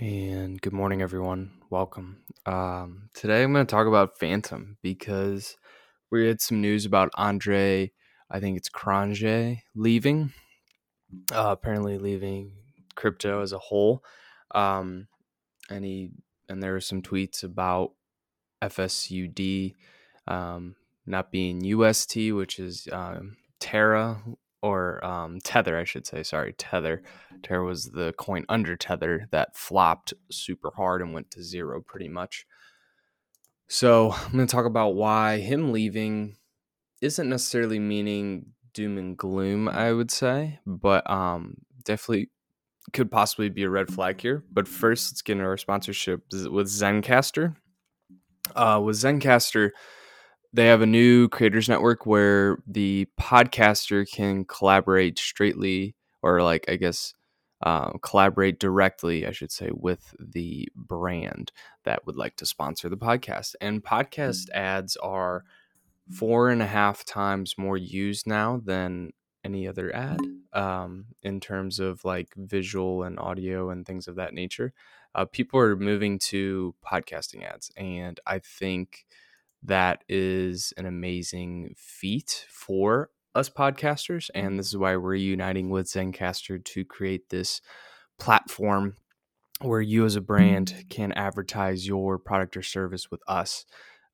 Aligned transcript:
And 0.00 0.62
good 0.62 0.72
morning, 0.72 1.02
everyone. 1.02 1.50
Welcome. 1.68 2.22
Um, 2.46 3.10
today 3.12 3.42
I'm 3.42 3.52
going 3.52 3.66
to 3.66 3.70
talk 3.70 3.86
about 3.86 4.18
Fantom 4.18 4.78
because 4.80 5.58
we 6.10 6.26
had 6.26 6.40
some 6.40 6.62
news 6.62 6.86
about 6.86 7.10
Andre, 7.16 7.92
I 8.30 8.40
think 8.40 8.56
it's 8.56 8.70
Cronje, 8.70 9.60
leaving, 9.74 10.32
uh, 11.34 11.48
apparently 11.50 11.98
leaving 11.98 12.52
crypto 12.94 13.42
as 13.42 13.52
a 13.52 13.58
whole. 13.58 14.02
Um, 14.54 15.06
and 15.68 15.84
he, 15.84 16.12
and 16.48 16.62
there 16.62 16.72
were 16.72 16.80
some 16.80 17.02
tweets 17.02 17.44
about 17.44 17.92
FUSD 18.62 19.74
um, 20.26 20.76
not 21.04 21.30
being 21.30 21.62
UST, 21.62 22.32
which 22.32 22.58
is 22.58 22.88
um, 22.90 23.36
Terra 23.58 24.22
or 24.62 25.04
um, 25.04 25.40
Tether, 25.40 25.78
I 25.78 25.84
should 25.84 26.06
say. 26.06 26.22
Sorry, 26.22 26.54
Tether. 26.56 27.02
Terra 27.42 27.64
was 27.64 27.86
the 27.86 28.12
coin 28.18 28.44
under 28.48 28.76
Tether 28.76 29.28
that 29.30 29.56
flopped 29.56 30.12
super 30.30 30.70
hard 30.76 31.00
and 31.00 31.12
went 31.12 31.30
to 31.32 31.42
zero 31.42 31.80
pretty 31.80 32.08
much. 32.08 32.46
So 33.68 34.12
I'm 34.26 34.32
going 34.32 34.46
to 34.46 34.52
talk 34.52 34.66
about 34.66 34.94
why 34.94 35.38
him 35.38 35.72
leaving 35.72 36.36
isn't 37.00 37.28
necessarily 37.28 37.78
meaning 37.78 38.46
doom 38.74 38.98
and 38.98 39.16
gloom, 39.16 39.68
I 39.68 39.92
would 39.92 40.10
say, 40.10 40.60
but 40.66 41.08
um, 41.10 41.56
definitely 41.84 42.30
could 42.92 43.10
possibly 43.10 43.48
be 43.48 43.62
a 43.62 43.70
red 43.70 43.92
flag 43.92 44.20
here. 44.20 44.44
But 44.52 44.68
first, 44.68 45.12
let's 45.12 45.22
get 45.22 45.34
into 45.34 45.44
our 45.44 45.56
sponsorship 45.56 46.22
with 46.30 46.68
Zencastr. 46.68 47.56
Uh, 48.54 48.80
with 48.84 48.96
Zencastr, 48.96 49.70
they 50.52 50.66
have 50.66 50.82
a 50.82 50.86
new 50.86 51.28
creators 51.28 51.68
network 51.68 52.06
where 52.06 52.58
the 52.66 53.06
podcaster 53.18 54.10
can 54.10 54.44
collaborate 54.44 55.18
straightly 55.18 55.94
or 56.22 56.42
like 56.42 56.64
i 56.68 56.76
guess 56.76 57.14
um, 57.62 57.98
collaborate 58.02 58.58
directly 58.58 59.26
i 59.26 59.30
should 59.32 59.52
say 59.52 59.70
with 59.72 60.14
the 60.18 60.68
brand 60.74 61.52
that 61.84 62.06
would 62.06 62.16
like 62.16 62.36
to 62.36 62.46
sponsor 62.46 62.88
the 62.88 62.96
podcast. 62.96 63.54
And 63.60 63.82
podcast 63.82 64.50
ads 64.50 64.96
are 64.96 65.44
four 66.10 66.50
and 66.50 66.62
a 66.62 66.66
half 66.66 67.04
times 67.04 67.56
more 67.56 67.76
used 67.76 68.26
now 68.26 68.60
than 68.64 69.12
any 69.44 69.66
other 69.66 69.94
ad 69.94 70.20
um, 70.52 71.06
in 71.22 71.40
terms 71.40 71.78
of 71.78 72.04
like 72.04 72.28
visual 72.36 73.04
and 73.04 73.18
audio 73.18 73.70
and 73.70 73.86
things 73.86 74.08
of 74.08 74.16
that 74.16 74.34
nature. 74.34 74.72
Uh, 75.14 75.24
people 75.24 75.58
are 75.58 75.76
moving 75.76 76.18
to 76.18 76.74
podcasting 76.86 77.44
ads 77.44 77.72
and 77.76 78.20
i 78.28 78.38
think 78.38 79.06
that 79.62 80.04
is 80.08 80.72
an 80.76 80.86
amazing 80.86 81.74
feat 81.76 82.46
for 82.48 83.10
us 83.34 83.48
podcasters. 83.48 84.30
And 84.34 84.58
this 84.58 84.68
is 84.68 84.76
why 84.76 84.96
we're 84.96 85.14
uniting 85.14 85.70
with 85.70 85.86
Zencastr 85.86 86.64
to 86.64 86.84
create 86.84 87.28
this 87.28 87.60
platform 88.18 88.96
where 89.60 89.80
you 89.80 90.04
as 90.04 90.16
a 90.16 90.20
brand 90.20 90.86
can 90.88 91.12
advertise 91.12 91.86
your 91.86 92.18
product 92.18 92.56
or 92.56 92.62
service 92.62 93.10
with 93.10 93.20
us. 93.28 93.66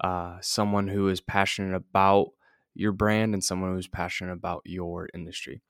Uh, 0.03 0.37
someone 0.41 0.89
who 0.89 1.09
is 1.09 1.21
passionate 1.21 1.75
about 1.75 2.29
your 2.75 2.93
brand 2.93 3.33
and 3.33 3.43
someone 3.43 3.75
who's 3.75 3.89
passionate 3.89 4.33
about 4.33 4.63
your 4.65 5.09
industry. 5.15 5.63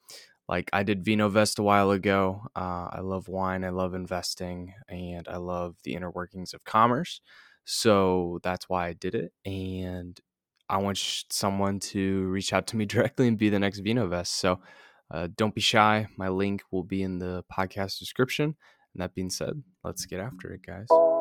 Like 0.49 0.71
I 0.73 0.83
did 0.83 1.05
VinoVest 1.05 1.59
a 1.59 1.63
while 1.63 1.91
ago. 1.91 2.43
Uh, 2.55 2.89
I 2.91 3.01
love 3.01 3.29
wine, 3.29 3.65
I 3.65 3.71
love 3.71 3.95
investing, 3.95 4.75
and 4.89 5.27
I 5.29 5.37
love 5.37 5.77
the 5.85 5.95
inner 5.95 6.11
workings 6.11 6.55
of 6.55 6.65
commerce. 6.65 7.21
So 7.67 8.39
that's 8.43 8.69
why 8.69 8.87
I 8.87 8.93
did 8.95 9.15
it. 9.15 9.33
And 9.45 10.19
I 10.69 10.79
want 10.79 10.99
someone 11.31 11.81
to 11.81 12.23
reach 12.29 12.53
out 12.53 12.69
to 12.69 12.77
me 12.77 12.85
directly 12.87 13.29
and 13.29 13.37
be 13.37 13.51
the 13.51 13.59
next 13.59 13.81
VinoVest. 13.81 14.29
So 14.29 14.61
uh, 15.11 15.29
don't 15.37 15.55
be 15.55 15.61
shy. 15.61 16.07
My 16.17 16.29
link 16.29 16.63
will 16.73 16.85
be 16.85 17.03
in 17.03 17.19
the 17.19 17.45
podcast 17.53 17.99
description. 17.99 18.57
And 18.95 19.03
that 19.03 19.15
being 19.15 19.31
said, 19.31 19.63
let's 19.85 20.07
get 20.07 20.21
after 20.21 20.53
it, 20.53 20.63
guys. 20.67 21.16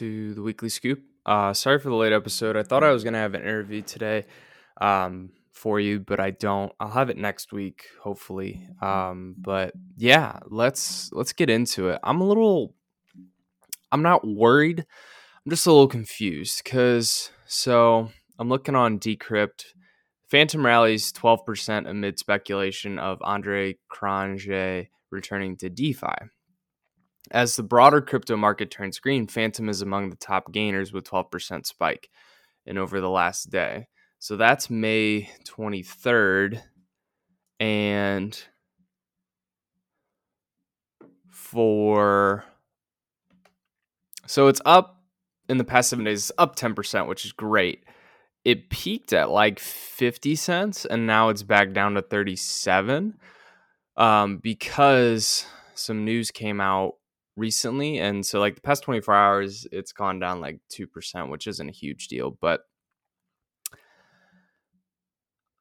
To 0.00 0.32
the 0.32 0.40
weekly 0.40 0.70
scoop. 0.70 1.02
Uh, 1.26 1.52
sorry 1.52 1.78
for 1.78 1.90
the 1.90 1.94
late 1.94 2.14
episode. 2.14 2.56
I 2.56 2.62
thought 2.62 2.82
I 2.82 2.90
was 2.90 3.02
going 3.04 3.12
to 3.12 3.18
have 3.18 3.34
an 3.34 3.42
interview 3.42 3.82
today 3.82 4.24
um, 4.80 5.28
for 5.52 5.78
you, 5.78 6.00
but 6.00 6.18
I 6.18 6.30
don't. 6.30 6.72
I'll 6.80 6.88
have 6.88 7.10
it 7.10 7.18
next 7.18 7.52
week, 7.52 7.84
hopefully. 8.00 8.66
Um, 8.80 9.34
but 9.36 9.74
yeah, 9.98 10.38
let's 10.46 11.12
let's 11.12 11.34
get 11.34 11.50
into 11.50 11.90
it. 11.90 12.00
I'm 12.02 12.22
a 12.22 12.26
little. 12.26 12.74
I'm 13.92 14.00
not 14.00 14.26
worried. 14.26 14.86
I'm 15.44 15.50
just 15.50 15.66
a 15.66 15.70
little 15.70 15.86
confused 15.86 16.62
because 16.64 17.30
so 17.44 18.10
I'm 18.38 18.48
looking 18.48 18.74
on 18.74 18.98
Decrypt. 18.98 19.66
Fantom 20.30 20.64
rallies 20.64 21.12
12% 21.12 21.86
amid 21.86 22.18
speculation 22.18 22.98
of 22.98 23.18
Andre 23.20 23.76
Cronje 23.92 24.88
returning 25.10 25.58
to 25.58 25.68
DeFi. 25.68 26.30
As 27.30 27.54
the 27.54 27.62
broader 27.62 28.00
crypto 28.00 28.36
market 28.36 28.70
turns 28.70 28.98
green, 28.98 29.26
Fantom 29.26 29.68
is 29.68 29.82
among 29.82 30.10
the 30.10 30.16
top 30.16 30.52
gainers 30.52 30.92
with 30.92 31.08
12% 31.08 31.64
spike 31.64 32.10
in 32.66 32.76
over 32.76 33.00
the 33.00 33.10
last 33.10 33.50
day. 33.50 33.86
So 34.18 34.36
that's 34.36 34.68
May 34.68 35.30
23rd. 35.46 36.60
And 37.60 38.42
for 41.28 42.44
so 44.26 44.48
it's 44.48 44.60
up 44.64 45.02
in 45.48 45.58
the 45.58 45.64
past 45.64 45.90
seven 45.90 46.04
days, 46.04 46.30
it's 46.30 46.38
up 46.38 46.54
10%, 46.54 47.08
which 47.08 47.24
is 47.24 47.32
great. 47.32 47.84
It 48.44 48.70
peaked 48.70 49.12
at 49.12 49.30
like 49.30 49.58
50 49.58 50.34
cents 50.36 50.84
and 50.84 51.06
now 51.06 51.28
it's 51.28 51.42
back 51.42 51.72
down 51.72 51.94
to 51.94 52.02
37 52.02 53.18
um, 53.96 54.38
because 54.38 55.46
some 55.74 56.04
news 56.04 56.30
came 56.30 56.60
out 56.60 56.94
recently 57.40 57.98
and 57.98 58.24
so 58.24 58.38
like 58.38 58.54
the 58.54 58.60
past 58.60 58.82
24 58.82 59.14
hours 59.14 59.66
it's 59.72 59.92
gone 59.92 60.18
down 60.18 60.40
like 60.40 60.60
2% 60.70 61.30
which 61.30 61.46
isn't 61.46 61.68
a 61.68 61.72
huge 61.72 62.08
deal 62.08 62.36
but 62.40 62.60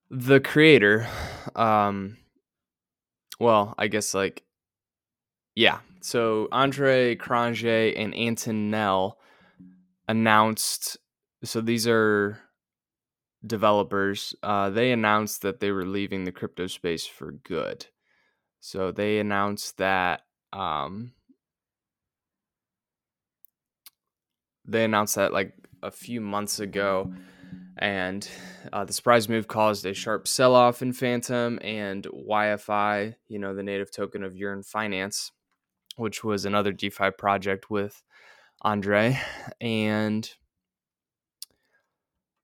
the 0.09 0.39
creator 0.39 1.07
um 1.55 2.17
well 3.39 3.73
i 3.77 3.87
guess 3.87 4.13
like 4.13 4.43
yeah 5.55 5.79
so 6.01 6.47
andre 6.51 7.15
cronje 7.15 7.93
and 7.97 8.13
anton 8.13 8.69
nell 8.69 9.17
announced 10.07 10.97
so 11.43 11.61
these 11.61 11.87
are 11.87 12.39
developers 13.45 14.35
uh 14.43 14.69
they 14.69 14.91
announced 14.91 15.41
that 15.43 15.59
they 15.59 15.71
were 15.71 15.85
leaving 15.85 16.25
the 16.25 16.31
crypto 16.31 16.67
space 16.67 17.05
for 17.05 17.31
good. 17.31 17.85
So 18.59 18.91
they 18.91 19.19
announced 19.19 19.77
that 19.77 20.21
um 20.51 21.13
they 24.69 24.83
announced 24.83 25.15
that 25.15 25.33
like 25.33 25.53
a 25.81 25.91
few 25.91 26.21
months 26.21 26.59
ago, 26.59 27.11
and 27.77 28.29
uh, 28.73 28.85
the 28.85 28.93
surprise 28.93 29.29
move 29.29 29.47
caused 29.47 29.85
a 29.85 29.93
sharp 29.93 30.27
sell 30.27 30.53
off 30.53 30.81
in 30.81 30.93
Fantom 30.93 31.59
and 31.63 32.05
YFI, 32.05 33.15
you 33.27 33.39
know, 33.39 33.55
the 33.55 33.63
native 33.63 33.91
token 33.91 34.23
of 34.23 34.35
Yearn 34.35 34.63
Finance, 34.63 35.31
which 35.95 36.23
was 36.23 36.45
another 36.45 36.71
DeFi 36.71 37.11
project 37.11 37.69
with 37.69 38.03
Andre. 38.61 39.19
And 39.61 40.29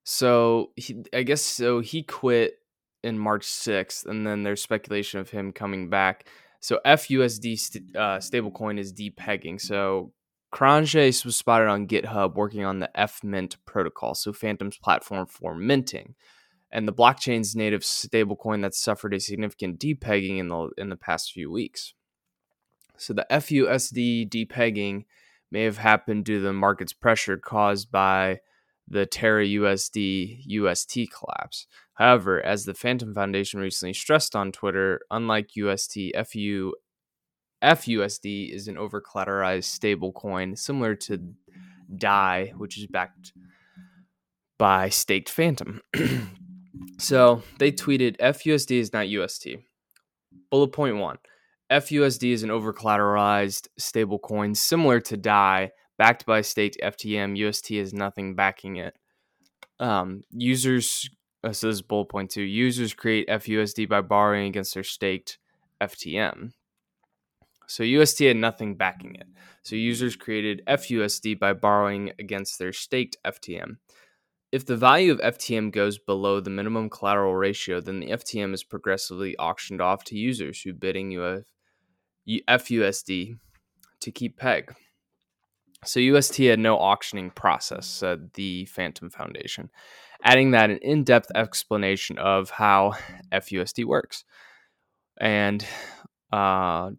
so 0.04 0.72
he, 0.76 1.04
I 1.14 1.24
guess 1.24 1.42
so 1.42 1.82
he 1.82 2.04
quit 2.04 2.60
in 3.04 3.20
March 3.20 3.46
6th, 3.46 4.06
and 4.06 4.26
then 4.26 4.44
there's 4.44 4.62
speculation 4.62 5.20
of 5.20 5.30
him 5.30 5.52
coming 5.52 5.90
back. 5.90 6.28
So 6.60 6.80
FUSD 6.86 7.60
st- 7.60 7.96
uh, 7.96 8.18
stablecoin 8.18 8.80
is 8.80 8.94
depegging. 8.94 9.62
So 9.62 10.14
Cronje 10.56 11.26
was 11.26 11.36
spotted 11.36 11.68
on 11.68 11.86
GitHub 11.86 12.36
working 12.36 12.64
on 12.64 12.80
the 12.80 12.90
FMint 12.98 13.58
protocol, 13.66 14.16
so 14.16 14.32
Fantom's 14.32 14.78
platform 14.78 15.26
for 15.26 15.54
minting, 15.54 16.16
and 16.72 16.88
the 16.88 16.94
blockchain's 16.94 17.58
native 17.58 17.82
stablecoin 17.82 18.62
that 18.62 18.74
suffered 18.74 19.14
a 19.14 19.20
significant 19.20 19.82
depegging 19.82 20.38
in 20.38 20.48
the 20.48 20.70
in 20.78 20.88
the 20.88 20.96
past 20.96 21.34
few 21.34 21.52
weeks. 21.52 21.94
So 22.96 23.14
the 23.14 23.28
FUSD 23.30 24.30
depegging 24.30 25.04
may 25.52 25.64
have 25.64 25.80
happened 25.80 26.24
due 26.24 26.38
to 26.38 26.44
the 26.46 26.54
market's 26.54 26.94
pressure 26.94 27.36
caused 27.36 27.92
by 27.92 28.40
the 28.88 29.06
Terra 29.06 29.46
USD 29.46 30.44
UST 30.46 31.12
collapse. 31.12 31.68
However, 31.96 32.42
as 32.42 32.64
the 32.64 32.74
Fantom 32.74 33.14
Foundation 33.14 33.60
recently 33.60 33.94
stressed 33.94 34.38
on 34.38 34.54
Twitter, 34.54 35.02
unlike 35.12 35.58
UST, 35.58 35.98
FU 36.28 36.76
FUSD 37.64 38.54
is 38.54 38.68
an 38.68 38.78
over 38.78 39.02
collateralized 39.02 39.66
stable 39.66 40.12
coin 40.12 40.56
similar 40.56 40.96
to 40.96 41.34
DAI, 41.96 42.54
which 42.58 42.78
is 42.78 42.88
backed 42.88 43.34
by 44.58 44.90
Staked 44.90 45.30
Fantom. 45.30 45.82
so 46.98 47.42
they 47.60 47.72
tweeted 47.72 48.18
FUSD 48.18 48.80
is 48.80 48.94
not 48.94 49.10
UST. 49.10 49.48
Bullet 50.52 50.72
point 50.72 50.98
one 50.98 51.18
FUSD 51.72 52.32
is 52.32 52.44
an 52.44 52.52
over 52.52 52.74
collateralized 52.74 53.68
stablecoin 53.80 54.56
similar 54.56 55.00
to 55.02 55.18
DAI, 55.18 55.72
backed 55.98 56.26
by 56.26 56.42
staked 56.42 56.78
FTM. 56.82 57.38
UST 57.38 57.70
has 57.76 57.94
nothing 57.94 58.36
backing 58.36 58.76
it. 58.76 58.96
Um, 59.80 60.24
users, 60.32 61.10
uh, 61.44 61.52
so 61.52 61.68
this 61.68 61.76
is 61.78 61.82
bullet 61.82 62.10
point 62.10 62.30
two 62.30 62.44
users 62.44 62.94
create 62.94 63.28
FUSD 63.28 63.90
by 63.90 64.02
borrowing 64.02 64.48
against 64.48 64.74
their 64.74 64.84
staked 64.84 65.40
FTM. 65.82 66.52
So 67.68 67.84
UST 67.84 68.20
had 68.20 68.38
nothing 68.38 68.76
backing 68.76 69.16
it. 69.16 69.28
So 69.64 69.76
users 69.76 70.16
created 70.16 70.62
FUSD 70.68 71.40
by 71.40 71.54
borrowing 71.54 72.12
against 72.20 72.60
their 72.60 72.74
staked 72.74 73.18
FTM. 73.26 73.78
If 74.52 74.66
the 74.66 74.78
value 74.78 75.12
of 75.12 75.20
FTM 75.20 75.72
goes 75.72 75.98
below 75.98 76.40
the 76.40 76.50
minimum 76.50 76.90
collateral 76.90 77.36
ratio, 77.36 77.82
then 77.82 78.00
the 78.00 78.12
FTM 78.12 78.54
is 78.54 78.64
progressively 78.64 79.36
auctioned 79.38 79.82
off 79.82 80.04
to 80.06 80.18
users 80.18 80.62
who 80.62 80.74
bidding 80.74 81.18
UF, 81.18 81.44
FUSD 82.28 83.38
to 84.00 84.12
keep 84.12 84.38
peg. 84.38 84.74
So 85.84 86.00
UST 86.00 86.38
had 86.38 86.60
no 86.60 86.78
auctioning 86.78 87.32
process, 87.32 87.86
said 87.86 88.34
the 88.36 88.66
Fantom 88.66 89.10
Foundation, 89.10 89.70
adding 90.24 90.52
that 90.52 90.70
an 90.70 90.78
in-depth 90.78 91.32
explanation 91.36 92.18
of 92.18 92.50
how 92.50 92.94
FUSD 93.32 93.86
works. 93.86 94.24
And 95.20 95.66
uh, 96.32 96.92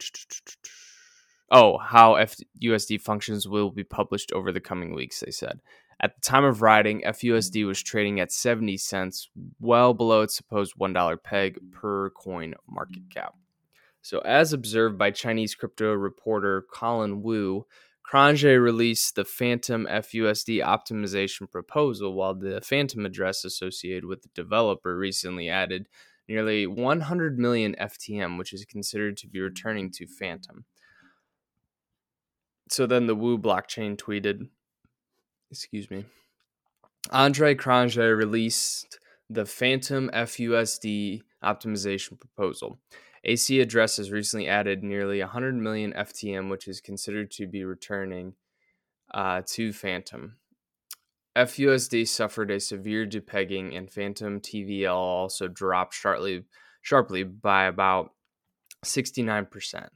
oh, 1.51 1.79
how 1.79 2.15
FUSD 2.15 3.01
functions 3.01 3.49
will 3.49 3.71
be 3.71 3.85
published 3.85 4.33
over 4.33 4.53
the 4.53 4.61
coming 4.61 4.95
weeks, 4.95 5.21
they 5.21 5.31
said. 5.31 5.61
At 6.01 6.15
the 6.15 6.21
time 6.21 6.45
of 6.45 6.61
writing, 6.61 7.03
FUSD 7.07 7.67
was 7.67 7.83
trading 7.83 8.21
at 8.21 8.31
70 8.31 8.77
cents, 8.77 9.31
well 9.61 9.95
below 9.95 10.23
its 10.23 10.37
supposed 10.37 10.75
$1 10.79 11.23
peg 11.23 11.59
per 11.73 12.11
coin 12.11 12.55
market 12.69 13.09
cap. 13.11 13.35
So, 14.03 14.21
as 14.21 14.53
observed 14.53 14.99
by 14.99 15.11
Chinese 15.11 15.55
crypto 15.55 15.93
reporter 15.93 16.65
Colin 16.71 17.23
Wu, 17.23 17.67
Cronje 18.09 18.63
released 18.63 19.17
the 19.17 19.25
Fantom 19.25 19.87
FUSD 19.87 20.63
optimization 20.63 21.51
proposal, 21.51 22.15
while 22.15 22.35
the 22.35 22.61
Fantom 22.61 23.05
address 23.05 23.45
associated 23.45 24.05
with 24.05 24.23
the 24.23 24.29
developer 24.35 24.97
recently 24.97 25.49
added 25.49 25.89
nearly 26.29 26.67
100 26.67 27.39
million 27.39 27.75
FTM, 27.81 28.39
which 28.39 28.53
is 28.53 28.65
considered 28.65 29.17
to 29.19 29.29
be 29.29 29.41
returning 29.41 29.91
to 29.93 30.07
Fantom. 30.07 30.65
So 32.69 32.87
then 32.87 33.07
the 33.07 33.15
Wu 33.15 33.39
blockchain 33.39 33.97
tweeted, 33.97 34.49
excuse 35.51 35.91
me, 35.91 36.05
Andre 37.11 37.55
Cronje 37.55 38.17
released 38.17 38.99
the 39.31 39.47
Fantom 39.47 40.11
FUSD 40.13 41.23
optimization 41.45 42.19
proposal. 42.19 42.79
AC 43.25 43.61
address 43.61 43.97
has 43.97 44.11
recently 44.11 44.49
added 44.49 44.83
nearly 44.83 45.21
100 45.21 45.55
million 45.57 45.93
FTM, 45.93 46.49
which 46.49 46.69
is 46.69 46.81
considered 46.81 47.31
to 47.33 47.47
be 47.47 47.65
returning 47.65 48.35
uh, 49.13 49.43
to 49.47 49.73
Fantom. 49.73 50.37
FUSD 51.37 52.09
suffered 52.09 52.51
a 52.51 52.59
severe 52.59 53.07
depegging, 53.07 53.77
and 53.77 53.91
Fantom 53.91 54.41
TVL 54.41 54.95
also 54.95 55.49
dropped 55.49 55.95
sharply, 55.95 56.45
sharply 56.81 57.25
by 57.25 57.65
about 57.65 58.13
69%. 58.85 59.89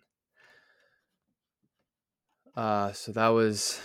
Uh, 2.54 2.92
so 2.92 3.12
that 3.12 3.28
was 3.28 3.80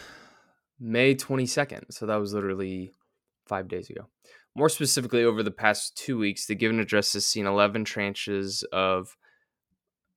May 0.80 1.16
22nd. 1.16 1.86
So 1.92 2.06
that 2.08 2.18
was 2.18 2.34
literally 2.34 2.92
five 3.48 3.70
days 3.70 3.90
ago. 3.90 4.08
More 4.54 4.70
specifically, 4.70 5.24
over 5.24 5.42
the 5.42 5.52
past 5.52 5.98
two 5.98 6.18
weeks, 6.18 6.48
the 6.48 6.56
given 6.56 6.80
address 6.80 7.14
has 7.14 7.26
seen 7.26 7.46
11 7.46 7.86
tranches 7.86 8.64
of, 8.74 9.16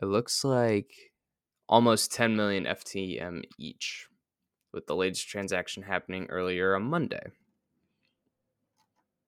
it 0.00 0.06
looks 0.06 0.44
like 0.44 0.90
almost 1.69 2.12
10 2.12 2.35
million 2.35 2.64
FTM 2.64 3.43
each 3.58 4.07
with 4.78 4.86
the 4.86 4.94
latest 4.94 5.28
transaction 5.28 5.82
happening 5.82 6.26
earlier 6.30 6.76
on 6.76 6.84
Monday. 6.84 7.32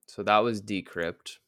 So 0.06 0.22
that 0.22 0.38
was 0.38 0.62
Decrypt. 0.62 1.38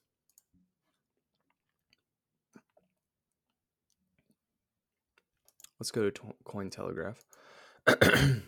Let's 5.78 5.93
go 5.93 6.10
to 6.10 6.20
Cointelegraph. 6.44 7.19
the 7.87 8.43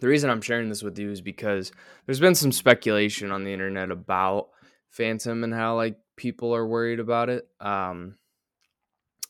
reason 0.00 0.30
I'm 0.30 0.42
sharing 0.42 0.68
this 0.68 0.82
with 0.82 0.98
you 0.98 1.12
is 1.12 1.20
because 1.20 1.70
there's 2.04 2.18
been 2.18 2.34
some 2.34 2.50
speculation 2.50 3.30
on 3.30 3.44
the 3.44 3.52
internet 3.52 3.92
about 3.92 4.48
Fantom 4.90 5.44
and 5.44 5.54
how 5.54 5.76
like 5.76 5.96
people 6.16 6.52
are 6.52 6.66
worried 6.66 6.98
about 6.98 7.28
it. 7.28 7.46
Um, 7.60 8.16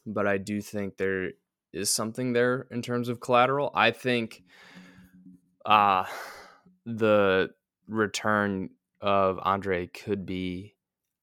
but 0.07 0.27
I 0.27 0.39
do 0.39 0.63
think 0.63 0.97
there 0.97 1.33
is 1.75 1.93
something 1.93 2.33
there 2.33 2.67
in 2.71 2.81
terms 2.81 3.11
of 3.11 3.21
collateral. 3.21 3.71
I 3.75 3.91
think 3.91 4.43
uh, 5.67 6.05
the 6.87 7.51
return 7.89 8.71
of 9.01 9.39
Andre 9.43 9.89
could 9.89 10.25
be 10.25 10.75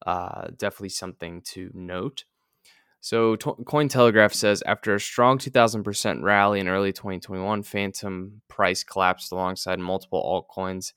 uh, 0.05 0.47
definitely 0.57 0.89
something 0.89 1.41
to 1.41 1.71
note. 1.73 2.25
So, 2.99 3.35
to- 3.37 3.55
Cointelegraph 3.65 4.33
says 4.33 4.63
after 4.65 4.95
a 4.95 4.99
strong 4.99 5.37
2000% 5.37 6.21
rally 6.21 6.59
in 6.59 6.67
early 6.67 6.93
2021, 6.93 7.63
Fantom 7.63 8.41
price 8.47 8.83
collapsed 8.83 9.31
alongside 9.31 9.79
multiple 9.79 10.21
altcoins. 10.23 10.93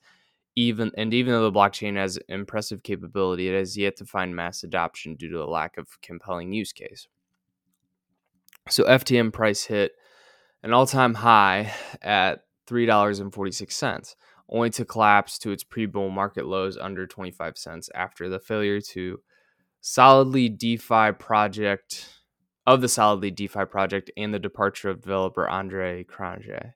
Even 0.55 0.91
and 0.97 1.13
even 1.13 1.33
though 1.33 1.49
the 1.49 1.57
blockchain 1.57 1.97
has 1.97 2.17
impressive 2.29 2.81
capability, 2.81 3.47
it 3.47 3.57
has 3.57 3.77
yet 3.77 3.95
to 3.97 4.05
find 4.05 4.35
mass 4.35 4.63
adoption 4.63 5.15
due 5.15 5.29
to 5.29 5.43
a 5.43 5.45
lack 5.45 5.77
of 5.77 6.01
compelling 6.01 6.51
use 6.51 6.73
case. 6.73 7.07
So, 8.69 8.83
FTM 8.85 9.31
price 9.31 9.65
hit 9.65 9.91
an 10.63 10.73
all-time 10.73 11.13
high 11.13 11.73
at 12.01 12.46
$3.46, 12.67 14.15
only 14.49 14.69
to 14.69 14.85
collapse 14.85 15.37
to 15.39 15.51
its 15.51 15.63
pre-bull 15.63 16.09
market 16.09 16.45
lows 16.45 16.77
under 16.77 17.07
25 17.07 17.57
cents 17.57 17.89
after 17.95 18.29
the 18.29 18.39
failure 18.39 18.81
to 18.81 19.19
solidly 19.81 20.49
DeFi 20.49 21.13
project 21.13 22.09
of 22.65 22.81
the 22.81 22.89
solidly 22.89 23.31
DeFi 23.31 23.65
project 23.65 24.11
and 24.17 24.33
the 24.33 24.39
departure 24.39 24.89
of 24.89 25.01
developer 25.01 25.47
Andre 25.47 26.03
Cronje. 26.03 26.73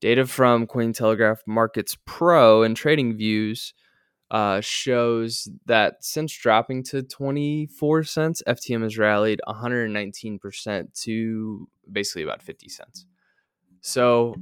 Data 0.00 0.26
from 0.26 0.66
Cointelegraph 0.66 1.38
Markets 1.46 1.96
Pro 2.04 2.62
and 2.62 2.76
Trading 2.76 3.16
Views 3.16 3.72
uh, 4.30 4.60
shows 4.60 5.48
that 5.66 6.02
since 6.04 6.36
dropping 6.36 6.82
to 6.82 7.02
24 7.02 8.02
cents, 8.02 8.42
FTM 8.46 8.82
has 8.82 8.98
rallied 8.98 9.40
119% 9.46 11.02
to 11.02 11.68
basically 11.90 12.24
about 12.24 12.42
50 12.42 12.68
cents. 12.68 13.06
So 13.80 14.34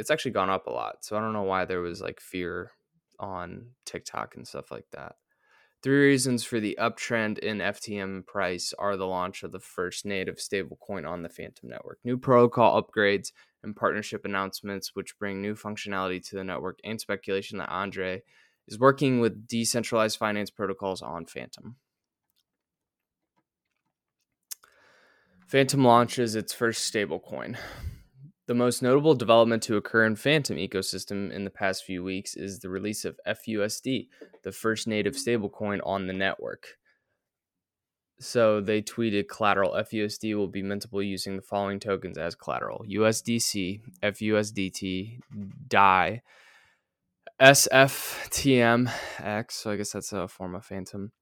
it's 0.00 0.10
actually 0.10 0.30
gone 0.30 0.50
up 0.50 0.66
a 0.66 0.70
lot. 0.70 1.04
So 1.04 1.16
I 1.16 1.20
don't 1.20 1.34
know 1.34 1.42
why 1.42 1.66
there 1.66 1.80
was 1.80 2.00
like 2.00 2.20
fear 2.20 2.72
on 3.18 3.66
TikTok 3.84 4.34
and 4.34 4.48
stuff 4.48 4.70
like 4.70 4.86
that. 4.92 5.16
Three 5.82 6.08
reasons 6.08 6.42
for 6.42 6.58
the 6.58 6.76
uptrend 6.80 7.38
in 7.38 7.58
FTM 7.58 8.26
price 8.26 8.72
are 8.78 8.96
the 8.96 9.06
launch 9.06 9.42
of 9.42 9.52
the 9.52 9.60
first 9.60 10.04
native 10.04 10.36
stablecoin 10.36 11.08
on 11.08 11.22
the 11.22 11.28
Fantom 11.28 11.68
network, 11.68 11.98
new 12.04 12.18
protocol 12.18 12.82
upgrades, 12.82 13.32
and 13.62 13.76
partnership 13.76 14.24
announcements, 14.24 14.94
which 14.94 15.18
bring 15.18 15.40
new 15.40 15.54
functionality 15.54 16.26
to 16.28 16.36
the 16.36 16.44
network, 16.44 16.78
and 16.82 17.00
speculation 17.00 17.58
that 17.58 17.70
Andre 17.70 18.22
is 18.68 18.78
working 18.78 19.20
with 19.20 19.46
decentralized 19.46 20.18
finance 20.18 20.50
protocols 20.50 21.02
on 21.02 21.26
Fantom. 21.26 21.76
Fantom 25.46 25.84
launches 25.84 26.34
its 26.36 26.52
first 26.52 26.92
stablecoin. 26.92 27.58
The 28.50 28.54
most 28.54 28.82
notable 28.82 29.14
development 29.14 29.62
to 29.62 29.76
occur 29.76 30.04
in 30.04 30.16
Fantom 30.16 30.56
ecosystem 30.56 31.30
in 31.30 31.44
the 31.44 31.50
past 31.50 31.84
few 31.84 32.02
weeks 32.02 32.34
is 32.34 32.58
the 32.58 32.68
release 32.68 33.04
of 33.04 33.16
FUSD, 33.24 34.08
the 34.42 34.50
first 34.50 34.88
native 34.88 35.14
stablecoin 35.14 35.78
on 35.84 36.08
the 36.08 36.12
network. 36.12 36.66
So 38.18 38.60
they 38.60 38.82
tweeted 38.82 39.28
collateral 39.28 39.74
FUSD 39.74 40.34
will 40.34 40.48
be 40.48 40.64
mintable 40.64 41.06
using 41.06 41.36
the 41.36 41.42
following 41.42 41.78
tokens 41.78 42.18
as 42.18 42.34
collateral 42.34 42.84
USDC, 42.90 43.82
FUSDT, 44.02 45.20
DAI, 45.68 46.22
SFTMX. 47.40 48.90
So 49.52 49.70
I 49.70 49.76
guess 49.76 49.92
that's 49.92 50.12
a 50.12 50.26
form 50.26 50.56
of 50.56 50.66
Fantom. 50.66 51.12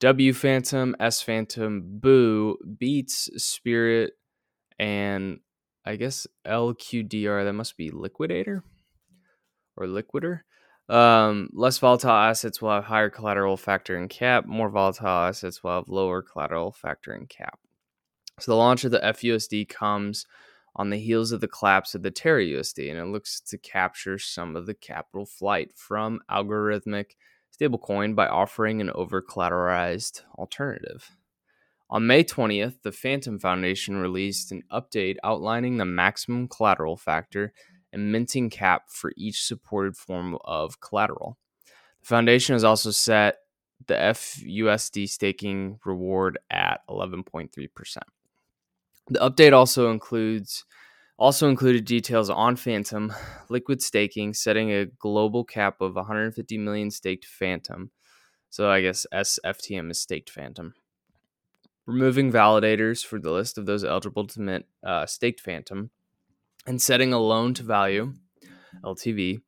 W 0.00 0.32
Fantom, 0.32 0.96
S 0.98 1.20
Fantom, 1.20 1.82
Boo, 2.00 2.56
BEETS, 2.78 3.28
Spirit, 3.36 4.14
and 4.78 5.40
I 5.88 5.96
guess 5.96 6.26
LQDR, 6.46 7.44
that 7.44 7.54
must 7.54 7.78
be 7.78 7.90
liquidator 7.90 8.62
or 9.74 9.86
liquider. 9.86 10.40
Um, 10.90 11.48
less 11.54 11.78
volatile 11.78 12.10
assets 12.10 12.60
will 12.60 12.72
have 12.72 12.84
higher 12.84 13.08
collateral 13.08 13.56
factor 13.56 13.96
and 13.96 14.10
cap. 14.10 14.44
More 14.44 14.68
volatile 14.68 15.06
assets 15.06 15.64
will 15.64 15.76
have 15.76 15.88
lower 15.88 16.20
collateral 16.20 16.72
factor 16.72 17.12
and 17.12 17.26
cap. 17.26 17.58
So 18.38 18.52
the 18.52 18.56
launch 18.56 18.84
of 18.84 18.90
the 18.90 19.00
FUSD 19.00 19.70
comes 19.70 20.26
on 20.76 20.90
the 20.90 20.98
heels 20.98 21.32
of 21.32 21.40
the 21.40 21.48
collapse 21.48 21.94
of 21.94 22.02
the 22.02 22.10
Terra 22.10 22.42
USD, 22.42 22.90
and 22.90 22.98
it 22.98 23.06
looks 23.06 23.40
to 23.40 23.56
capture 23.56 24.18
some 24.18 24.56
of 24.56 24.66
the 24.66 24.74
capital 24.74 25.24
flight 25.24 25.70
from 25.74 26.20
algorithmic 26.30 27.12
stablecoin 27.58 28.14
by 28.14 28.28
offering 28.28 28.82
an 28.82 28.90
over 28.90 29.22
collateralized 29.22 30.20
alternative. 30.38 31.16
On 31.90 32.06
May 32.06 32.22
20th, 32.22 32.82
the 32.82 32.92
Fantom 32.92 33.38
Foundation 33.38 33.96
released 33.96 34.52
an 34.52 34.62
update 34.70 35.16
outlining 35.24 35.78
the 35.78 35.86
maximum 35.86 36.46
collateral 36.46 36.96
factor 36.96 37.52
and 37.92 38.12
minting 38.12 38.50
cap 38.50 38.90
for 38.90 39.12
each 39.16 39.42
supported 39.42 39.96
form 39.96 40.36
of 40.44 40.80
collateral. 40.80 41.38
The 42.00 42.06
foundation 42.06 42.52
has 42.54 42.64
also 42.64 42.90
set 42.90 43.38
the 43.86 43.94
FUSD 43.94 45.08
staking 45.08 45.78
reward 45.84 46.38
at 46.50 46.80
11.3%. 46.90 47.98
The 49.10 49.20
update 49.20 49.54
also 49.54 49.90
includes 49.90 50.64
also 51.16 51.48
included 51.48 51.84
details 51.84 52.30
on 52.30 52.56
Fantom, 52.56 53.12
liquid 53.48 53.82
staking, 53.82 54.34
setting 54.34 54.70
a 54.70 54.86
global 54.86 55.42
cap 55.42 55.80
of 55.80 55.96
150 55.96 56.58
million 56.58 56.90
staked 56.90 57.24
Fantom. 57.24 57.90
So 58.50 58.70
I 58.70 58.82
guess 58.82 59.06
SFTM 59.12 59.90
is 59.90 60.00
staked 60.00 60.30
Fantom. 60.30 60.74
Removing 61.88 62.30
validators 62.30 63.02
for 63.02 63.18
the 63.18 63.30
list 63.30 63.56
of 63.56 63.64
those 63.64 63.82
eligible 63.82 64.26
to 64.26 64.40
mint 64.42 64.66
uh, 64.84 65.06
staked 65.06 65.40
Fantom, 65.40 65.88
and 66.66 66.82
setting 66.82 67.14
a 67.14 67.18
loan 67.18 67.54
to 67.54 67.62
value 67.62 68.12
LTV 68.84 69.40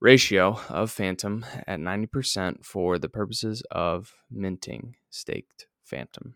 ratio 0.00 0.58
of 0.68 0.90
Fantom 0.90 1.46
at 1.68 1.78
90% 1.78 2.64
for 2.64 2.98
the 2.98 3.08
purposes 3.08 3.62
of 3.70 4.12
minting 4.28 4.96
staked 5.08 5.68
Fantom. 5.84 6.34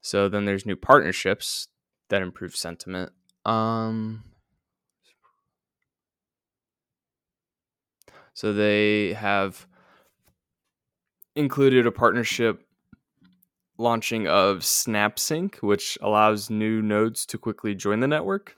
So 0.00 0.30
then 0.30 0.46
there's 0.46 0.64
new 0.64 0.74
partnerships 0.74 1.68
that 2.08 2.22
improve 2.22 2.56
sentiment. 2.56 3.12
Um, 3.44 4.24
so 8.32 8.54
they 8.54 9.12
have 9.12 9.66
included 11.36 11.86
a 11.86 11.92
partnership 11.92 12.64
launching 13.78 14.26
of 14.26 14.58
SnapSync, 14.58 15.56
which 15.62 15.96
allows 16.02 16.50
new 16.50 16.82
nodes 16.82 17.24
to 17.26 17.38
quickly 17.38 17.74
join 17.74 18.00
the 18.00 18.08
network. 18.08 18.56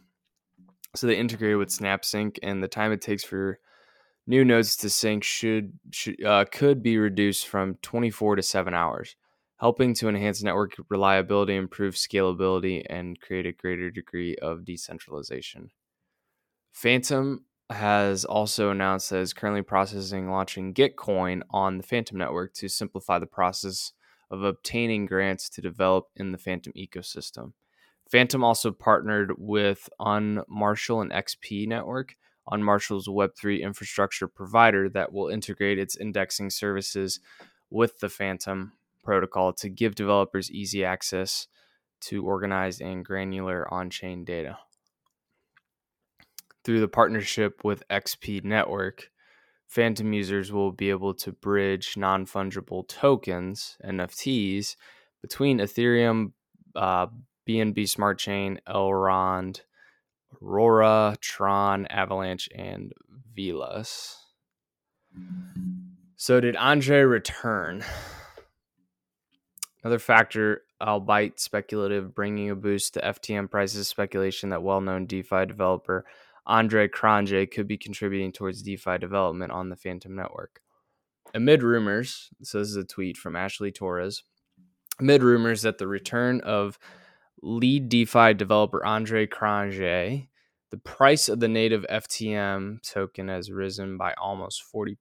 So 0.96 1.06
they 1.06 1.16
integrate 1.16 1.58
with 1.58 1.68
SnapSync, 1.68 2.38
and 2.42 2.62
the 2.62 2.68
time 2.68 2.90
it 2.90 3.00
takes 3.00 3.22
for 3.22 3.60
new 4.26 4.44
nodes 4.44 4.76
to 4.78 4.90
sync 4.90 5.22
should, 5.22 5.72
should 5.92 6.24
uh, 6.24 6.46
could 6.50 6.82
be 6.82 6.98
reduced 6.98 7.46
from 7.46 7.76
24 7.82 8.36
to 8.36 8.42
7 8.42 8.74
hours 8.74 9.14
helping 9.60 9.92
to 9.92 10.08
enhance 10.08 10.42
network 10.42 10.74
reliability, 10.88 11.54
improve 11.54 11.94
scalability, 11.94 12.82
and 12.88 13.20
create 13.20 13.44
a 13.44 13.52
greater 13.52 13.90
degree 13.90 14.34
of 14.36 14.64
decentralization. 14.64 15.70
Fantom 16.72 17.44
has 17.68 18.24
also 18.24 18.70
announced 18.70 19.10
that 19.10 19.20
it's 19.20 19.34
currently 19.34 19.60
processing 19.60 20.30
launching 20.30 20.72
Gitcoin 20.72 21.42
on 21.50 21.76
the 21.76 21.82
Fantom 21.82 22.16
network 22.16 22.54
to 22.54 22.68
simplify 22.68 23.18
the 23.18 23.26
process 23.26 23.92
of 24.30 24.42
obtaining 24.42 25.06
grants 25.06 25.48
to 25.50 25.60
develop 25.60 26.06
in 26.16 26.32
the 26.32 26.38
Fantom 26.38 26.72
ecosystem. 26.76 27.52
Fantom 28.10 28.42
also 28.42 28.72
partnered 28.72 29.32
with 29.38 29.88
Unmarshal 30.00 31.02
and 31.02 31.12
XP 31.12 31.68
Network, 31.68 32.16
Unmarshal's 32.48 33.06
Web3 33.06 33.62
infrastructure 33.62 34.26
provider 34.26 34.88
that 34.88 35.12
will 35.12 35.28
integrate 35.28 35.78
its 35.78 35.96
indexing 35.96 36.50
services 36.50 37.20
with 37.70 38.00
the 38.00 38.08
Fantom 38.08 38.72
protocol 39.04 39.52
to 39.52 39.68
give 39.68 39.94
developers 39.94 40.50
easy 40.50 40.84
access 40.84 41.46
to 42.00 42.24
organized 42.24 42.80
and 42.80 43.04
granular 43.04 43.72
on 43.72 43.90
chain 43.90 44.24
data. 44.24 44.58
Through 46.64 46.80
the 46.80 46.88
partnership 46.88 47.64
with 47.64 47.86
XP 47.88 48.44
Network, 48.44 49.10
Fantom 49.70 50.12
users 50.12 50.50
will 50.50 50.72
be 50.72 50.90
able 50.90 51.14
to 51.14 51.30
bridge 51.30 51.96
non 51.96 52.26
fungible 52.26 52.86
tokens, 52.88 53.78
NFTs, 53.86 54.74
between 55.22 55.60
Ethereum, 55.60 56.32
uh, 56.74 57.06
BNB 57.48 57.88
Smart 57.88 58.18
Chain, 58.18 58.60
Elrond, 58.68 59.60
Aurora, 60.42 61.16
Tron, 61.20 61.86
Avalanche, 61.86 62.48
and 62.52 62.92
Velas. 63.38 64.16
So, 66.16 66.40
did 66.40 66.56
Andre 66.56 67.02
return? 67.02 67.84
Another 69.84 70.00
factor, 70.00 70.62
albeit 70.82 71.38
speculative, 71.38 72.12
bringing 72.12 72.50
a 72.50 72.56
boost 72.56 72.94
to 72.94 73.00
FTM 73.02 73.48
prices, 73.48 73.86
speculation 73.86 74.50
that 74.50 74.64
well 74.64 74.80
known 74.80 75.06
DeFi 75.06 75.46
developer 75.46 76.04
Andre 76.50 76.88
Cronje 76.88 77.48
could 77.48 77.68
be 77.68 77.78
contributing 77.78 78.32
towards 78.32 78.60
DeFi 78.60 78.98
development 78.98 79.52
on 79.52 79.68
the 79.68 79.76
Fantom 79.76 80.16
network. 80.16 80.60
Amid 81.32 81.62
rumors, 81.62 82.28
so 82.42 82.58
this 82.58 82.68
is 82.70 82.76
a 82.76 82.82
tweet 82.82 83.16
from 83.16 83.36
Ashley 83.36 83.70
Torres, 83.70 84.24
amid 84.98 85.22
rumors 85.22 85.62
that 85.62 85.78
the 85.78 85.86
return 85.86 86.40
of 86.40 86.76
lead 87.40 87.88
DeFi 87.88 88.34
developer 88.34 88.84
Andre 88.84 89.28
Cronje, 89.28 90.26
the 90.72 90.76
price 90.76 91.28
of 91.28 91.38
the 91.38 91.46
native 91.46 91.86
FTM 91.88 92.82
token 92.82 93.28
has 93.28 93.52
risen 93.52 93.96
by 93.96 94.12
almost 94.20 94.64
40%. 94.74 94.96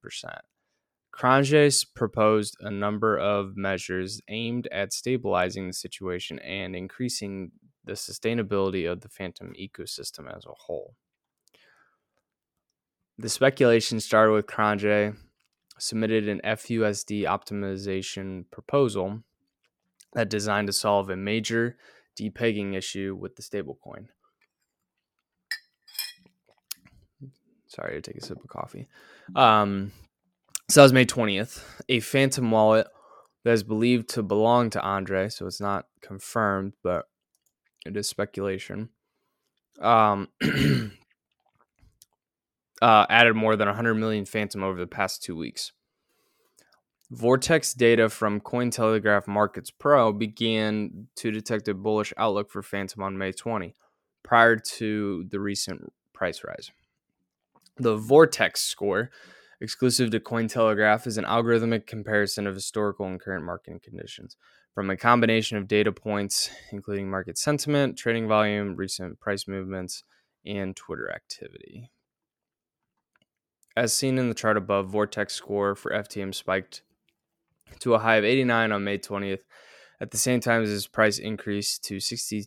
Cronje 1.12 1.84
proposed 1.96 2.56
a 2.60 2.70
number 2.70 3.18
of 3.18 3.56
measures 3.56 4.20
aimed 4.28 4.68
at 4.70 4.92
stabilizing 4.92 5.66
the 5.66 5.72
situation 5.72 6.38
and 6.38 6.76
increasing 6.76 7.50
the 7.84 7.94
sustainability 7.94 8.90
of 8.90 9.00
the 9.00 9.08
Fantom 9.08 9.52
ecosystem 9.60 10.32
as 10.32 10.44
a 10.46 10.54
whole. 10.56 10.94
The 13.20 13.28
speculation 13.28 14.00
started 14.00 14.32
with 14.32 14.46
Cronje 14.46 15.14
submitted 15.78 16.26
an 16.26 16.40
FUSD 16.42 17.24
optimization 17.24 18.44
proposal 18.50 19.22
that 20.14 20.30
designed 20.30 20.68
to 20.68 20.72
solve 20.72 21.10
a 21.10 21.16
major 21.16 21.76
depegging 22.18 22.74
issue 22.74 23.14
with 23.20 23.36
the 23.36 23.42
stablecoin. 23.42 24.06
Sorry 27.66 28.00
to 28.00 28.00
take 28.00 28.22
a 28.22 28.24
sip 28.24 28.42
of 28.42 28.48
coffee. 28.48 28.88
Um, 29.36 29.92
so 30.70 30.80
that 30.80 30.84
was 30.84 30.92
May 30.94 31.04
20th. 31.04 31.62
A 31.90 32.00
fantom 32.00 32.50
wallet 32.50 32.86
that 33.44 33.52
is 33.52 33.62
believed 33.62 34.08
to 34.10 34.22
belong 34.22 34.70
to 34.70 34.80
Andre, 34.80 35.28
so 35.28 35.46
it's 35.46 35.60
not 35.60 35.84
confirmed, 36.00 36.72
but 36.82 37.04
it 37.84 37.94
is 37.98 38.08
speculation. 38.08 38.88
Um, 39.78 40.28
uh, 42.82 43.06
added 43.08 43.34
more 43.34 43.56
than 43.56 43.68
100 43.68 43.94
million 43.94 44.24
fantom 44.24 44.62
over 44.62 44.78
the 44.78 44.86
past 44.86 45.22
two 45.22 45.36
weeks. 45.36 45.72
VORTECS 47.12 47.74
data 47.74 48.08
from 48.08 48.40
Cointelegraph 48.40 49.26
Markets 49.26 49.70
Pro 49.70 50.12
began 50.12 51.08
to 51.16 51.30
detect 51.30 51.66
a 51.66 51.74
bullish 51.74 52.12
outlook 52.16 52.50
for 52.50 52.62
Fantom 52.62 53.02
on 53.02 53.18
May 53.18 53.32
20, 53.32 53.74
prior 54.22 54.56
to 54.56 55.24
the 55.28 55.40
recent 55.40 55.92
price 56.12 56.42
rise. 56.44 56.70
The 57.76 57.96
VORTECS 57.96 58.58
score 58.58 59.10
exclusive 59.60 60.10
to 60.10 60.20
Cointelegraph, 60.20 61.06
is 61.06 61.18
an 61.18 61.24
algorithmic 61.24 61.86
comparison 61.86 62.46
of 62.46 62.54
historical 62.54 63.06
and 63.06 63.20
current 63.20 63.44
market 63.44 63.82
conditions 63.82 64.36
from 64.74 64.88
a 64.88 64.96
combination 64.96 65.58
of 65.58 65.68
data 65.68 65.92
points, 65.92 66.50
including 66.72 67.10
market 67.10 67.36
sentiment, 67.36 67.98
trading 67.98 68.26
volume, 68.26 68.76
recent 68.76 69.20
price 69.20 69.46
movements, 69.46 70.04
and 70.46 70.74
Twitter 70.76 71.12
activity. 71.12 71.90
As 73.80 73.94
seen 73.94 74.18
in 74.18 74.28
the 74.28 74.34
chart 74.34 74.58
above, 74.58 74.90
VORTECS 74.90 75.30
score 75.30 75.74
for 75.74 75.90
FTM 75.90 76.34
spiked 76.34 76.82
to 77.78 77.94
a 77.94 77.98
high 77.98 78.16
of 78.16 78.26
89 78.26 78.72
on 78.72 78.84
May 78.84 78.98
20th, 78.98 79.40
at 80.02 80.10
the 80.10 80.18
same 80.18 80.38
time 80.38 80.62
as 80.62 80.70
its 80.70 80.86
price 80.86 81.18
increased 81.18 81.82
to 81.84 81.98
60 81.98 82.44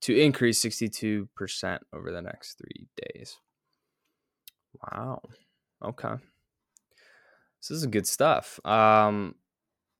to 0.00 0.18
increase 0.18 0.64
62% 0.64 1.78
over 1.92 2.10
the 2.10 2.22
next 2.22 2.56
3 2.56 2.88
days. 2.96 3.36
Wow. 4.82 5.20
Okay. 5.84 6.14
So 7.60 7.74
this 7.74 7.82
is 7.82 7.86
good 7.86 8.06
stuff. 8.06 8.58
Um, 8.64 9.34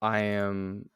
I 0.01 0.21
am 0.21 0.89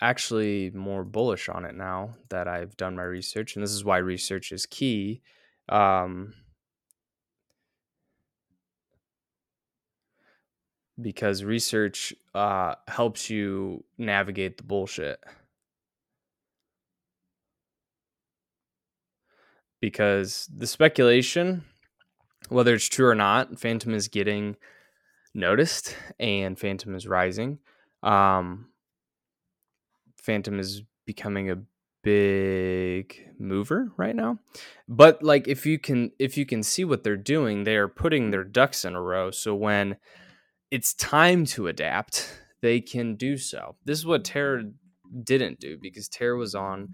actually 0.00 0.72
more 0.74 1.04
bullish 1.04 1.48
on 1.48 1.64
it 1.64 1.76
now 1.76 2.16
that 2.30 2.48
I've 2.48 2.76
done 2.76 2.96
my 2.96 3.04
research, 3.04 3.54
and 3.54 3.62
this 3.62 3.70
is 3.70 3.84
why 3.84 3.98
research 3.98 4.50
is 4.50 4.66
key. 4.66 5.22
Um, 5.68 6.34
because 11.02 11.44
research 11.44 12.14
uh, 12.34 12.74
helps 12.88 13.28
you 13.28 13.84
navigate 13.98 14.56
the 14.56 14.62
bullshit. 14.62 15.22
Because 19.80 20.48
the 20.56 20.66
speculation, 20.66 21.64
whether 22.48 22.74
it's 22.74 22.88
true 22.88 23.08
or 23.08 23.16
not, 23.16 23.58
Fantom 23.58 23.94
is 23.94 24.06
getting 24.08 24.56
noticed, 25.34 25.96
and 26.20 26.58
Fantom 26.58 26.94
is 26.94 27.06
rising. 27.06 27.58
Um, 28.02 28.68
Fantom 30.22 30.60
is 30.60 30.82
becoming 31.04 31.50
a 31.50 31.58
big 32.02 33.28
mover 33.38 33.92
right 33.96 34.14
now. 34.14 34.38
But 34.88 35.22
like 35.22 35.48
if 35.48 35.66
you 35.66 35.78
can 35.78 36.12
if 36.18 36.36
you 36.36 36.44
can 36.44 36.62
see 36.62 36.84
what 36.84 37.02
they're 37.02 37.16
doing, 37.16 37.64
they 37.64 37.76
are 37.76 37.88
putting 37.88 38.30
their 38.30 38.44
ducks 38.44 38.84
in 38.84 38.94
a 38.94 39.00
row. 39.02 39.30
So 39.30 39.54
when 39.54 39.96
it's 40.72 40.94
time 40.94 41.44
to 41.44 41.68
adapt, 41.68 42.34
they 42.62 42.80
can 42.80 43.14
do 43.14 43.36
so. 43.36 43.76
This 43.84 43.98
is 43.98 44.06
what 44.06 44.24
Terra 44.24 44.64
didn't 45.22 45.60
do 45.60 45.76
because 45.78 46.08
Terra 46.08 46.38
was 46.38 46.54
on 46.54 46.88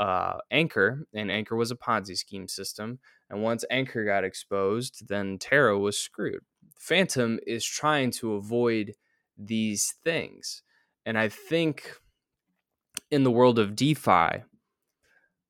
uh, 0.00 0.38
Anchor, 0.50 1.06
and 1.14 1.30
Anchor 1.30 1.54
was 1.54 1.70
a 1.70 1.76
Ponzi 1.76 2.16
scheme 2.16 2.48
system. 2.48 2.98
And 3.30 3.40
once 3.40 3.64
Anchor 3.70 4.04
got 4.04 4.24
exposed, 4.24 5.06
then 5.06 5.38
Terra 5.38 5.78
was 5.78 5.96
screwed. 5.96 6.40
Fantom 6.76 7.38
is 7.46 7.64
trying 7.64 8.10
to 8.12 8.34
avoid 8.34 8.94
these 9.38 9.94
things. 10.02 10.64
And 11.06 11.16
I 11.16 11.28
think 11.28 11.98
in 13.12 13.22
the 13.22 13.30
world 13.30 13.60
of 13.60 13.76
DeFi, 13.76 14.42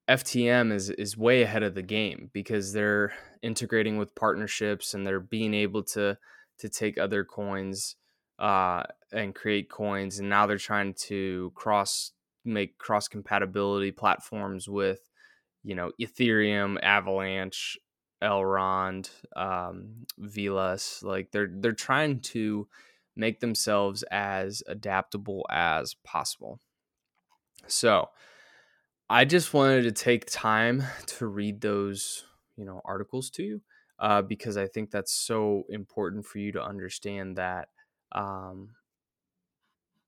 FTM 0.07 0.71
is 0.71 0.91
is 0.91 1.17
way 1.17 1.41
ahead 1.41 1.63
of 1.63 1.75
the 1.75 1.83
game 1.83 2.29
because 2.35 2.75
they're 2.75 3.15
integrating 3.43 3.97
with 3.97 4.15
partnerships 4.15 4.93
and 4.93 5.07
they're 5.07 5.21
being 5.21 5.55
able 5.55 5.83
to 5.85 6.19
to 6.61 6.69
take 6.69 6.99
other 6.99 7.25
coins 7.25 7.97
uh, 8.39 8.85
and 9.13 9.35
create 9.35 9.69
coins, 9.71 10.19
and 10.19 10.29
now 10.29 10.47
they're 10.47 10.59
trying 10.59 10.95
to 10.95 11.53
cross 11.55 12.13
make 12.45 12.79
cross 12.79 13.07
compatibility 13.07 13.93
platforms 13.93 14.69
with 14.69 15.01
you 15.63 15.75
know 15.75 15.93
Ethereum, 16.01 16.79
Avalanche, 16.83 17.79
Elrond, 18.23 19.11
um, 19.37 20.07
Velas. 20.19 21.03
Like 21.03 21.31
they're 21.33 21.51
they're 21.53 21.73
trying 21.73 22.21
to 22.21 22.69
make 23.17 23.41
themselves 23.41 24.03
as 24.11 24.63
adaptable 24.67 25.47
as 25.51 25.95
possible. 26.05 26.61
So 27.67 28.09
I 29.11 29.25
just 29.25 29.53
wanted 29.53 29.83
to 29.83 29.93
take 29.93 30.31
time 30.31 30.85
to 31.07 31.27
read 31.27 31.61
those, 31.61 32.25
you 32.57 32.65
know, 32.65 32.81
articles 32.85 33.29
to 33.31 33.43
you 33.43 33.61
uh, 34.01 34.23
because 34.23 34.57
I 34.57 34.67
think 34.67 34.91
that's 34.91 35.13
so 35.13 35.65
important 35.69 36.25
for 36.27 36.39
you 36.39 36.53
to 36.53 36.63
understand 36.63 37.37
that, 37.37 37.69
um, 38.13 38.71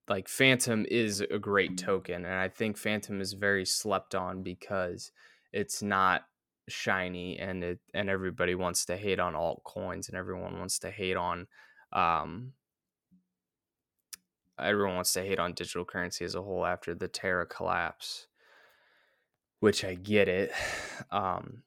like 0.08 0.28
Fantom 0.28 0.86
is 0.90 1.20
a 1.20 1.38
great 1.38 1.78
token, 1.78 2.24
and 2.24 2.34
I 2.34 2.48
think 2.48 2.76
Fantom 2.76 3.20
is 3.20 3.34
very 3.34 3.64
slept 3.64 4.14
on 4.14 4.42
because 4.42 5.12
it's 5.52 5.82
not 5.82 6.22
shiny 6.68 7.38
and 7.38 7.64
it 7.64 7.80
and 7.92 8.08
everybody 8.08 8.54
wants 8.54 8.84
to 8.86 8.96
hate 8.96 9.18
on 9.18 9.34
altcoins 9.34 10.08
and 10.08 10.16
everyone 10.16 10.58
wants 10.60 10.78
to 10.78 10.92
hate 10.92 11.16
on 11.16 11.48
um 11.92 12.52
everyone 14.60 14.94
wants 14.94 15.12
to 15.12 15.22
hate 15.22 15.40
on 15.40 15.52
digital 15.54 15.84
currency 15.84 16.24
as 16.24 16.36
a 16.36 16.42
whole 16.42 16.64
after 16.64 16.94
the 16.94 17.08
Terra 17.08 17.44
collapse 17.44 18.28
which 19.62 19.84
I 19.84 19.94
get 19.94 20.28
it. 20.28 20.52
Um, 21.10 21.62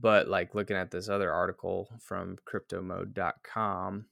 but 0.00 0.28
like 0.28 0.54
looking 0.54 0.76
at 0.76 0.90
this 0.90 1.08
other 1.08 1.32
article 1.32 1.88
from 2.00 2.36
cryptomode.com, 2.46 4.06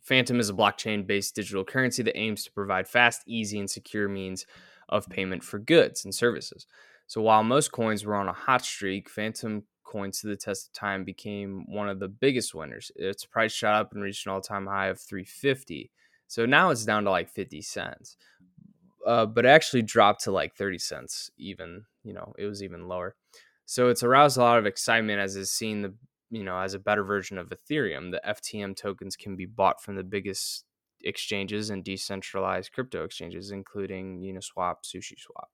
Fantom 0.00 0.40
is 0.40 0.50
a 0.50 0.54
blockchain 0.54 1.06
based 1.06 1.34
digital 1.34 1.64
currency 1.64 2.02
that 2.02 2.18
aims 2.18 2.44
to 2.44 2.52
provide 2.52 2.88
fast, 2.88 3.22
easy, 3.26 3.58
and 3.58 3.70
secure 3.70 4.08
means 4.08 4.46
of 4.88 5.08
payment 5.08 5.42
for 5.42 5.58
goods 5.58 6.04
and 6.04 6.14
services. 6.14 6.66
So 7.06 7.22
while 7.22 7.42
most 7.42 7.72
coins 7.72 8.04
were 8.04 8.14
on 8.14 8.28
a 8.28 8.32
hot 8.32 8.64
streak, 8.64 9.08
Fantom 9.08 9.64
coins 9.84 10.20
to 10.20 10.26
the 10.26 10.36
test 10.36 10.68
of 10.68 10.72
time 10.72 11.04
became 11.04 11.64
one 11.68 11.88
of 11.88 12.00
the 12.00 12.08
biggest 12.08 12.54
winners. 12.54 12.90
Its 12.96 13.24
price 13.24 13.52
shot 13.52 13.74
up 13.74 13.92
and 13.92 14.02
reached 14.02 14.26
an 14.26 14.32
all-time 14.32 14.66
high 14.66 14.88
of 14.88 15.00
350. 15.00 15.90
So 16.26 16.46
now 16.46 16.70
it's 16.70 16.84
down 16.84 17.04
to 17.04 17.10
like 17.10 17.28
50 17.28 17.60
cents 17.62 18.16
uh, 19.06 19.26
but 19.26 19.46
actually 19.46 19.82
dropped 19.82 20.24
to 20.24 20.30
like 20.30 20.54
30 20.54 20.78
cents 20.78 21.30
even 21.36 21.84
you 22.04 22.12
know 22.12 22.32
it 22.38 22.46
was 22.46 22.62
even 22.62 22.88
lower 22.88 23.14
so 23.72 23.88
it's 23.88 24.02
aroused 24.02 24.36
a 24.36 24.40
lot 24.42 24.58
of 24.58 24.66
excitement 24.66 25.18
as 25.18 25.34
is 25.34 25.50
seen 25.50 25.80
the 25.80 25.94
you 26.28 26.44
know 26.44 26.58
as 26.58 26.74
a 26.74 26.78
better 26.78 27.02
version 27.02 27.38
of 27.38 27.48
ethereum. 27.48 28.10
The 28.10 28.20
ftm 28.22 28.76
tokens 28.76 29.16
can 29.16 29.34
be 29.34 29.46
bought 29.46 29.82
from 29.82 29.96
the 29.96 30.04
biggest 30.04 30.66
exchanges 31.02 31.70
and 31.70 31.82
decentralized 31.82 32.70
crypto 32.70 33.02
exchanges 33.02 33.50
including 33.50 34.20
uniswap 34.20 34.74
sushiswap. 34.84 35.46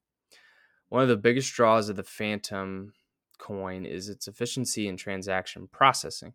One 0.88 1.00
of 1.04 1.08
the 1.08 1.16
biggest 1.16 1.52
draws 1.52 1.88
of 1.88 1.94
the 1.94 2.02
fantom 2.02 2.92
coin 3.38 3.86
is 3.86 4.08
its 4.08 4.26
efficiency 4.26 4.88
in 4.88 4.96
transaction 4.96 5.68
processing. 5.70 6.32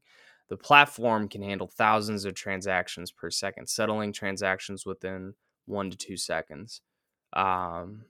The 0.47 0.55
platform 0.55 1.27
can 1.27 1.41
handle 1.41 1.67
thousands 1.67 2.23
of 2.23 2.33
transactions 2.33 3.11
per 3.11 3.29
second 3.29 3.67
settling 3.67 4.13
transactions 4.13 4.85
within 4.85 5.33
one 5.65 5.89
to 5.89 5.97
two 5.97 6.15
seconds. 6.15 6.79
Um, 7.33 8.05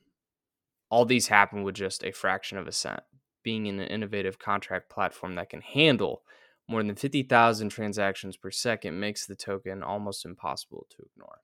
all 0.91 1.05
these 1.05 1.25
happen 1.25 1.63
with 1.63 1.73
just 1.73 2.03
a 2.03 2.11
fraction 2.11 2.59
of 2.59 2.67
a 2.67 2.71
cent. 2.71 3.01
Being 3.43 3.65
in 3.65 3.79
an 3.79 3.87
innovative 3.87 4.39
contract 4.39 4.89
platform 4.89 5.35
that 5.35 5.49
can 5.49 5.61
handle 5.61 6.23
more 6.67 6.81
than 6.81 6.95
50,000 6.95 7.69
transactions 7.69 8.37
per 8.37 8.49
second 8.49 8.99
makes 8.99 9.25
the 9.25 9.35
token 9.35 9.83
almost 9.83 10.25
impossible 10.25 10.87
to 10.91 11.03
ignore. 11.11 11.39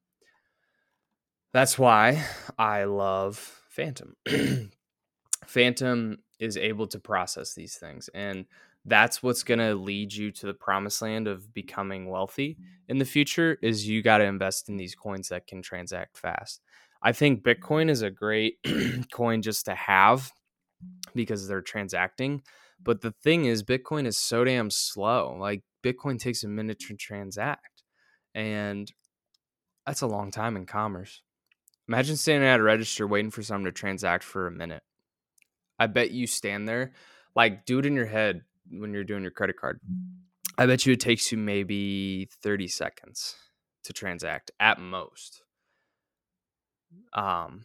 That's 1.52 1.78
why 1.78 2.24
I 2.58 2.86
love 2.86 3.62
Fantom. 3.70 4.16
Fantom 5.46 6.20
is 6.40 6.56
able 6.58 6.88
to 6.88 7.00
process 7.00 7.54
these 7.54 7.76
things 7.76 8.10
and 8.14 8.46
that's 8.86 9.22
what's 9.22 9.44
going 9.44 9.60
to 9.60 9.76
lead 9.76 10.14
you 10.14 10.32
to 10.32 10.46
the 10.46 10.54
promised 10.54 11.02
land 11.02 11.28
of 11.28 11.54
becoming 11.54 12.10
wealthy 12.10 12.58
in 12.88 12.98
the 12.98 13.06
future 13.06 13.58
is 13.62 13.88
you 13.88 14.02
got 14.02 14.20
to 14.20 14.24
invest 14.24 14.70
in 14.70 14.78
these 14.78 14.96
coins 14.96 15.30
that 15.30 15.48
can 15.48 15.62
transact 15.62 16.18
fast. 16.18 16.62
I 17.02 17.12
think 17.12 17.44
Bitcoin 17.44 17.90
is 17.90 18.02
a 18.02 18.10
great 18.10 18.58
coin 19.12 19.42
just 19.42 19.66
to 19.66 19.76
have 19.76 20.32
because 21.16 21.48
they're 21.48 21.62
transacting. 21.62 22.42
But 22.82 23.02
the 23.02 23.12
thing 23.12 23.46
is, 23.46 23.64
Bitcoin 23.64 24.06
is 24.06 24.18
so 24.18 24.44
damn 24.44 24.70
slow. 24.70 25.36
Like, 25.40 25.64
Bitcoin 25.84 26.20
takes 26.20 26.44
a 26.44 26.48
minute 26.48 26.80
to 26.80 26.96
transact. 26.96 27.84
And 28.34 28.92
that's 29.86 30.02
a 30.02 30.08
long 30.08 30.32
time 30.32 30.56
in 30.56 30.66
commerce. 30.66 31.22
Imagine 31.88 32.16
standing 32.16 32.48
at 32.48 32.60
a 32.60 32.64
register 32.64 33.08
waiting 33.08 33.32
for 33.32 33.42
someone 33.42 33.66
to 33.66 33.72
transact 33.72 34.24
for 34.24 34.48
a 34.48 34.52
minute. 34.52 34.84
I 35.80 35.88
bet 35.88 36.12
you 36.12 36.28
stand 36.28 36.68
there, 36.68 36.94
like, 37.36 37.66
do 37.66 37.80
it 37.80 37.86
in 37.86 37.96
your 37.96 38.06
head 38.06 38.42
when 38.70 38.94
you're 38.94 39.04
doing 39.04 39.24
your 39.24 39.32
credit 39.32 39.58
card. 39.58 39.80
I 40.58 40.66
bet 40.66 40.86
you 40.86 40.94
it 40.94 41.00
takes 41.00 41.32
you 41.32 41.38
maybe 41.38 42.28
30 42.44 42.68
seconds 42.68 43.36
to 43.86 43.94
transact 43.94 44.52
at 44.60 44.80
most 44.80 45.42
um 47.14 47.64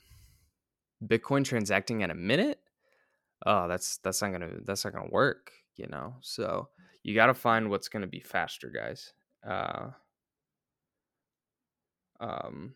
bitcoin 1.04 1.44
transacting 1.44 2.02
in 2.02 2.10
a 2.10 2.14
minute 2.14 2.60
oh 3.46 3.68
that's 3.68 3.98
that's 3.98 4.22
not 4.22 4.32
gonna 4.32 4.50
that's 4.64 4.84
not 4.84 4.94
gonna 4.94 5.10
work 5.10 5.52
you 5.76 5.86
know 5.88 6.14
so 6.20 6.68
you 7.02 7.14
got 7.14 7.26
to 7.26 7.34
find 7.34 7.68
what's 7.68 7.88
gonna 7.88 8.06
be 8.06 8.20
faster 8.20 8.70
guys 8.70 9.12
uh 9.48 9.88
um 12.20 12.74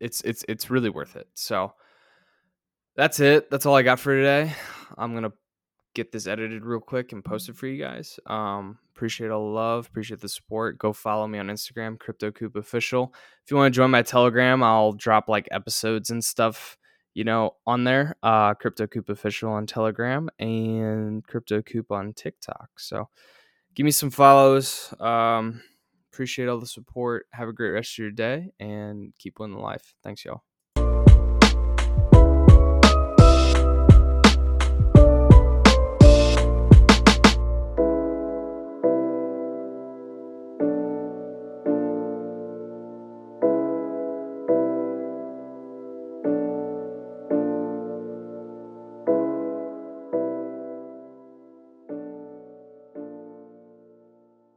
it's 0.00 0.20
it's 0.22 0.44
it's 0.48 0.70
really 0.70 0.90
worth 0.90 1.16
it 1.16 1.28
so 1.34 1.72
that's 2.96 3.20
it 3.20 3.50
that's 3.50 3.66
all 3.66 3.74
i 3.74 3.82
got 3.82 3.98
for 3.98 4.14
today 4.14 4.52
i'm 4.98 5.14
gonna 5.14 5.32
get 5.94 6.12
this 6.12 6.26
edited 6.26 6.64
real 6.64 6.80
quick 6.80 7.12
and 7.12 7.24
post 7.24 7.48
it 7.48 7.56
for 7.56 7.66
you 7.66 7.82
guys. 7.82 8.18
Um, 8.26 8.78
appreciate 8.94 9.30
all 9.30 9.46
the 9.46 9.54
love, 9.54 9.86
appreciate 9.86 10.20
the 10.20 10.28
support. 10.28 10.78
Go 10.78 10.92
follow 10.92 11.26
me 11.26 11.38
on 11.38 11.46
Instagram, 11.46 11.98
crypto 11.98 12.30
CryptoCoop 12.30 12.56
Official. 12.56 13.14
If 13.44 13.50
you 13.50 13.56
want 13.56 13.72
to 13.72 13.76
join 13.76 13.90
my 13.90 14.02
Telegram, 14.02 14.62
I'll 14.62 14.92
drop 14.92 15.28
like 15.28 15.48
episodes 15.50 16.10
and 16.10 16.22
stuff, 16.22 16.76
you 17.14 17.24
know, 17.24 17.56
on 17.66 17.84
there. 17.84 18.16
Uh, 18.22 18.54
Crypto 18.54 18.86
CryptoCoop 18.86 19.08
Official 19.08 19.52
on 19.52 19.66
Telegram 19.66 20.28
and 20.38 21.24
Crypto 21.26 21.62
CryptoCoop 21.62 21.90
on 21.90 22.12
TikTok. 22.12 22.68
So 22.78 23.08
give 23.74 23.84
me 23.84 23.90
some 23.90 24.10
follows. 24.10 24.92
Um, 25.00 25.62
appreciate 26.12 26.48
all 26.48 26.60
the 26.60 26.66
support. 26.66 27.26
Have 27.32 27.48
a 27.48 27.52
great 27.52 27.70
rest 27.70 27.94
of 27.94 27.98
your 27.98 28.10
day 28.10 28.50
and 28.60 29.12
keep 29.18 29.38
winning 29.38 29.58
life. 29.58 29.94
Thanks, 30.02 30.24
y'all. 30.24 30.42